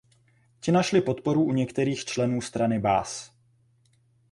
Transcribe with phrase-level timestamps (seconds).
[0.59, 3.31] Ti našli podporu u některých členů strany Baas.